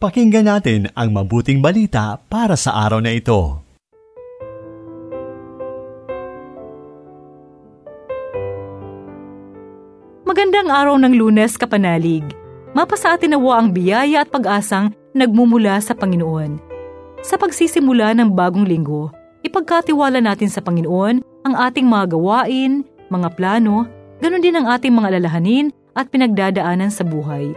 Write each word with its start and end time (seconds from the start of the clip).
Pakinggan 0.00 0.48
natin 0.48 0.88
ang 0.96 1.12
mabuting 1.12 1.60
balita 1.60 2.16
para 2.32 2.56
sa 2.56 2.72
araw 2.88 3.04
na 3.04 3.12
ito. 3.12 3.60
Magandang 10.24 10.72
araw 10.72 10.96
ng 10.96 11.12
lunes, 11.20 11.52
kapanalig. 11.60 12.24
Mapasa 12.72 13.12
atin 13.12 13.36
nawa 13.36 13.60
ang 13.60 13.76
biyaya 13.76 14.24
at 14.24 14.32
pag-asang 14.32 14.96
nagmumula 15.12 15.76
sa 15.84 15.92
Panginoon. 15.92 16.56
Sa 17.20 17.36
pagsisimula 17.36 18.16
ng 18.16 18.32
bagong 18.32 18.64
linggo, 18.64 19.12
ipagkatiwala 19.44 20.24
natin 20.24 20.48
sa 20.48 20.64
Panginoon 20.64 21.44
ang 21.44 21.54
ating 21.60 21.84
mga 21.84 22.16
gawain, 22.16 22.88
mga 23.12 23.36
plano, 23.36 23.84
ganun 24.24 24.40
din 24.40 24.56
ang 24.56 24.64
ating 24.64 24.96
mga 24.96 25.20
lalahanin 25.20 25.68
at 25.92 26.08
pinagdadaanan 26.08 26.88
sa 26.88 27.04
buhay 27.04 27.52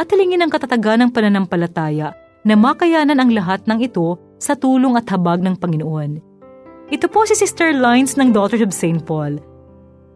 at 0.00 0.08
hilingin 0.08 0.40
ang 0.40 0.48
katatagan 0.48 1.04
ng 1.04 1.10
pananampalataya 1.12 2.16
na 2.40 2.54
makayanan 2.56 3.20
ang 3.20 3.28
lahat 3.36 3.60
ng 3.68 3.84
ito 3.84 4.16
sa 4.40 4.56
tulong 4.56 4.96
at 4.96 5.04
habag 5.12 5.44
ng 5.44 5.60
Panginoon. 5.60 6.24
Ito 6.88 7.06
po 7.12 7.28
si 7.28 7.36
Sister 7.36 7.76
Lines 7.76 8.16
ng 8.16 8.32
Daughters 8.32 8.64
of 8.64 8.72
St. 8.72 9.04
Paul. 9.04 9.36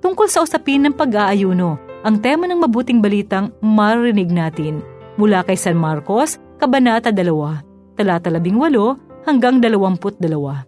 Tungkol 0.01 0.25
sa 0.33 0.41
usapin 0.41 0.89
ng 0.89 0.97
pag-aayuno, 0.97 1.77
ang 2.01 2.17
tema 2.25 2.49
ng 2.49 2.65
mabuting 2.65 3.05
balitang 3.05 3.53
maririnig 3.61 4.33
natin 4.33 4.81
mula 5.21 5.45
kay 5.45 5.55
San 5.55 5.77
Marcos, 5.77 6.41
Kabanata 6.57 7.13
2, 7.13 8.01
talata 8.01 8.33
18 8.33 9.29
hanggang 9.29 9.61
22. 9.61 10.65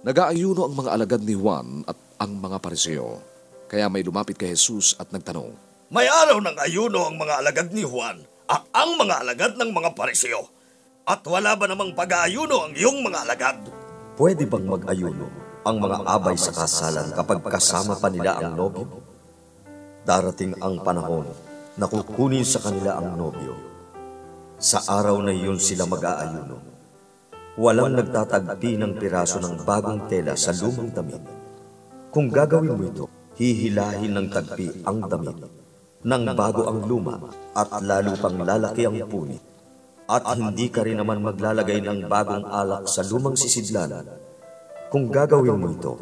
Nag-aayuno 0.00 0.60
ang 0.64 0.74
mga 0.78 0.90
alagad 0.96 1.20
ni 1.26 1.34
Juan 1.36 1.84
at 1.84 1.98
ang 2.22 2.40
mga 2.40 2.56
pariseo. 2.56 3.39
Kaya 3.70 3.86
may 3.86 4.02
lumapit 4.02 4.34
kay 4.34 4.50
Jesus 4.50 4.98
at 4.98 5.14
nagtanong, 5.14 5.54
May 5.94 6.10
araw 6.10 6.42
ng 6.42 6.58
ayuno 6.58 7.06
ang 7.06 7.14
mga 7.14 7.38
alagad 7.38 7.68
ni 7.70 7.86
Juan 7.86 8.18
at 8.50 8.66
ang 8.74 8.98
mga 8.98 9.22
alagad 9.22 9.52
ng 9.54 9.70
mga 9.70 9.94
pariseo. 9.94 10.50
At 11.06 11.22
wala 11.22 11.54
ba 11.54 11.70
namang 11.70 11.94
pag-aayuno 11.94 12.66
ang 12.66 12.72
iyong 12.74 12.98
mga 13.06 13.18
alagad? 13.22 13.62
Pwede 14.18 14.42
bang 14.50 14.66
mag-ayuno 14.66 15.26
ang 15.62 15.78
mga 15.78 16.02
abay 16.02 16.34
sa 16.34 16.50
kasalan 16.50 17.14
kapag 17.14 17.46
kasama 17.46 17.94
pa 17.94 18.10
nila 18.10 18.42
ang 18.42 18.58
nobyo? 18.58 18.90
Darating 20.02 20.58
ang 20.58 20.82
panahon 20.82 21.30
na 21.78 21.86
kukunin 21.86 22.42
sa 22.42 22.58
kanila 22.58 22.98
ang 22.98 23.14
nobyo. 23.14 23.54
Sa 24.58 24.82
araw 24.82 25.22
na 25.22 25.30
iyon 25.30 25.62
sila 25.62 25.86
mag-aayuno. 25.86 26.58
Walang 27.54 27.94
nagtatagpi 28.02 28.82
ng 28.82 28.98
piraso 28.98 29.38
ng 29.38 29.62
bagong 29.62 30.10
tela 30.10 30.34
sa 30.34 30.50
lumang 30.50 30.90
damit. 30.90 31.22
Kung 32.10 32.26
gagawin 32.26 32.74
mo 32.74 32.82
ito, 32.82 33.19
hihilahin 33.40 34.12
ng 34.12 34.28
tagpi 34.28 34.84
ang 34.84 35.08
damit, 35.08 35.40
nang 36.04 36.28
bago 36.36 36.68
ang 36.68 36.84
luma 36.84 37.16
at 37.56 37.72
lalo 37.80 38.12
pang 38.20 38.36
lalaki 38.36 38.84
ang 38.84 39.00
punit. 39.08 39.40
At 40.10 40.28
hindi 40.36 40.68
ka 40.68 40.84
rin 40.84 41.00
naman 41.00 41.24
maglalagay 41.24 41.80
ng 41.80 42.04
bagong 42.10 42.44
alak 42.44 42.84
sa 42.84 43.00
lumang 43.06 43.38
sisidlan. 43.38 44.04
Kung 44.92 45.08
gagawin 45.08 45.56
mo 45.56 45.70
ito, 45.72 45.94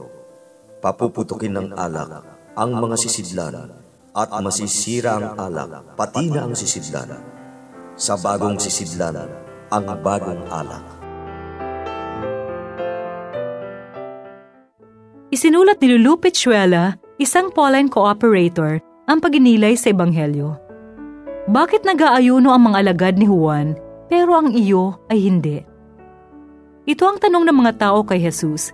papuputukin 0.83 1.55
ng 1.55 1.69
alak 1.79 2.27
ang 2.59 2.75
mga 2.75 2.97
sisidlan 2.99 3.71
at 4.17 4.29
masisira 4.43 5.21
ang 5.21 5.37
alak, 5.39 5.95
pati 5.95 6.27
na 6.33 6.49
ang 6.49 6.57
sisidlan. 6.59 7.23
Sa 7.95 8.19
bagong 8.19 8.59
sisidlan, 8.59 9.29
ang 9.69 9.87
bagong 10.03 10.43
alak. 10.51 10.87
Isinulat 15.29 15.77
ni 15.85 15.93
Lulu 15.93 16.25
Pichuela 16.25 16.97
isang 17.19 17.51
Pauline 17.51 17.91
cooperator, 17.91 18.79
ang 19.11 19.19
paginilay 19.19 19.75
sa 19.75 19.91
Ebanghelyo. 19.91 20.55
Bakit 21.51 21.83
nag-aayuno 21.83 22.55
ang 22.55 22.71
mga 22.71 22.77
alagad 22.79 23.15
ni 23.19 23.27
Juan, 23.27 23.75
pero 24.07 24.39
ang 24.39 24.55
iyo 24.55 25.03
ay 25.11 25.27
hindi? 25.27 25.59
Ito 26.87 27.03
ang 27.11 27.19
tanong 27.19 27.43
ng 27.43 27.57
mga 27.59 27.73
tao 27.83 28.07
kay 28.07 28.23
Jesus. 28.23 28.71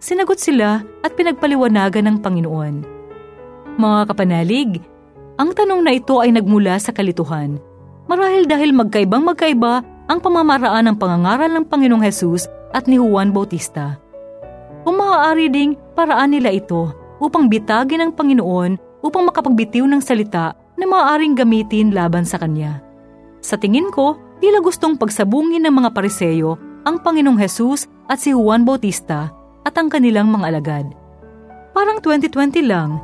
Sinagot 0.00 0.40
sila 0.40 0.80
at 1.04 1.12
pinagpaliwanagan 1.20 2.08
ng 2.08 2.16
Panginoon. 2.24 2.74
Mga 3.76 3.98
kapanalig, 4.08 4.80
ang 5.36 5.52
tanong 5.52 5.84
na 5.84 5.92
ito 5.92 6.16
ay 6.24 6.32
nagmula 6.32 6.80
sa 6.80 6.96
kalituhan. 6.96 7.60
Marahil 8.08 8.48
dahil 8.48 8.72
magkaibang 8.72 9.20
magkaiba 9.20 9.84
ang 10.08 10.18
pamamaraan 10.24 10.88
ng 10.88 10.96
pangangaral 10.96 11.52
ng 11.52 11.68
Panginoong 11.68 12.00
Jesus 12.08 12.48
at 12.72 12.88
ni 12.88 12.96
Juan 12.96 13.36
Bautista. 13.36 14.00
Kung 14.80 14.96
maaari 14.96 15.52
ding 15.52 15.76
paraan 15.92 16.32
nila 16.32 16.56
ito 16.56 17.05
upang 17.22 17.48
bitagin 17.48 18.04
ang 18.04 18.12
Panginoon 18.12 19.02
upang 19.04 19.28
makapagbitiw 19.28 19.86
ng 19.86 20.02
salita 20.02 20.56
na 20.76 20.84
maaaring 20.84 21.36
gamitin 21.36 21.92
laban 21.92 22.26
sa 22.26 22.36
Kanya. 22.36 22.82
Sa 23.40 23.56
tingin 23.56 23.88
ko, 23.94 24.18
tila 24.42 24.60
gustong 24.60 24.98
pagsabungin 24.98 25.64
ng 25.64 25.74
mga 25.74 25.90
pariseyo 25.96 26.58
ang 26.84 27.00
Panginoong 27.00 27.40
Hesus 27.40 27.88
at 28.06 28.20
si 28.20 28.34
Juan 28.34 28.66
Bautista 28.66 29.32
at 29.66 29.74
ang 29.74 29.90
kanilang 29.90 30.30
mga 30.30 30.44
alagad. 30.52 30.86
Parang 31.72 31.98
2020 32.00 32.62
lang, 32.66 33.00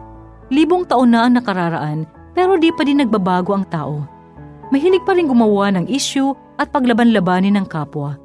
libong 0.53 0.87
taon 0.87 1.13
na 1.13 1.27
ang 1.27 1.35
nakararaan 1.37 2.07
pero 2.33 2.57
di 2.57 2.73
pa 2.73 2.85
din 2.85 3.01
nagbabago 3.01 3.53
ang 3.53 3.67
tao. 3.69 4.05
Mahilig 4.73 5.05
pa 5.05 5.13
rin 5.13 5.29
gumawa 5.29 5.69
ng 5.73 5.85
issue 5.93 6.33
at 6.57 6.73
paglaban-labanin 6.73 7.61
ng 7.61 7.67
kapwa. 7.69 8.17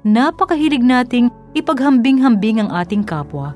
Napakahilig 0.00 0.80
nating 0.80 1.28
ipaghambing-hambing 1.52 2.64
ang 2.64 2.72
ating 2.72 3.04
kapwa 3.04 3.52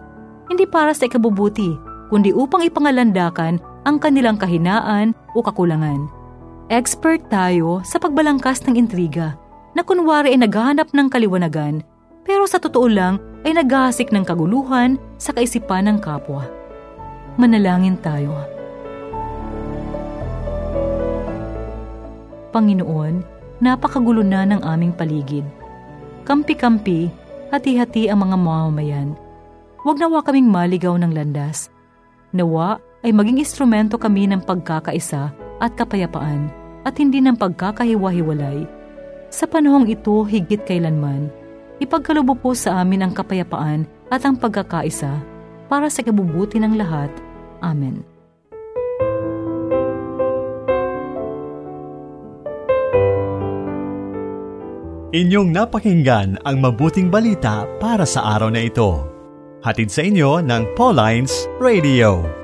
hindi 0.49 0.69
para 0.69 0.93
sa 0.93 1.09
ikabubuti, 1.09 1.77
kundi 2.13 2.31
upang 2.31 2.65
ipangalandakan 2.67 3.61
ang 3.85 3.97
kanilang 4.01 4.37
kahinaan 4.37 5.17
o 5.33 5.41
kakulangan. 5.41 6.09
Expert 6.73 7.29
tayo 7.29 7.85
sa 7.85 8.01
pagbalangkas 8.01 8.65
ng 8.65 8.81
intriga 8.81 9.37
na 9.77 9.85
kunwari 9.85 10.33
ay 10.33 10.41
naghahanap 10.41 10.89
ng 10.97 11.07
kaliwanagan 11.13 11.85
pero 12.25 12.49
sa 12.49 12.57
totoo 12.57 12.89
lang 12.89 13.21
ay 13.45 13.53
naghahasik 13.53 14.09
ng 14.09 14.25
kaguluhan 14.25 14.97
sa 15.21 15.37
kaisipan 15.37 15.85
ng 15.85 15.99
kapwa. 16.01 16.49
Manalangin 17.37 18.01
tayo. 18.01 18.33
Panginoon, 22.55 23.21
napakagulo 23.61 24.25
na 24.25 24.49
ng 24.49 24.63
aming 24.65 24.95
paligid. 24.95 25.45
Kampi-kampi, 26.25 27.13
hati-hati 27.53 28.09
ang 28.09 28.25
mga 28.25 28.37
mamamayan 28.41 29.13
Huwag 29.85 30.01
nawa 30.01 30.25
kaming 30.25 30.49
maligaw 30.49 30.97
ng 30.97 31.13
landas. 31.13 31.69
Nawa 32.33 32.81
ay 33.05 33.13
maging 33.13 33.45
instrumento 33.45 34.01
kami 34.01 34.25
ng 34.25 34.41
pagkakaisa 34.41 35.29
at 35.61 35.77
kapayapaan 35.77 36.49
at 36.89 36.97
hindi 36.97 37.21
ng 37.21 37.37
pagkakahiwa-hiwalay. 37.37 38.65
Sa 39.29 39.45
panahong 39.45 39.85
ito 39.93 40.25
higit 40.25 40.65
kailanman, 40.65 41.29
ipagkalubo 41.85 42.33
po 42.33 42.57
sa 42.57 42.81
amin 42.81 43.05
ang 43.05 43.13
kapayapaan 43.13 43.85
at 44.09 44.25
ang 44.25 44.41
pagkakaisa 44.41 45.21
para 45.69 45.93
sa 45.93 46.01
kabubuti 46.01 46.57
ng 46.57 46.81
lahat. 46.81 47.13
Amen. 47.61 48.01
Inyong 55.13 55.53
napakinggan 55.53 56.41
ang 56.41 56.57
mabuting 56.59 57.13
balita 57.13 57.69
para 57.79 58.09
sa 58.09 58.35
araw 58.35 58.49
na 58.49 58.65
ito. 58.65 59.14
Hatid 59.65 59.89
sa 59.89 60.05
inyo 60.05 60.45
ng 60.45 60.77
Paulines 60.77 61.49
Radio. 61.57 62.44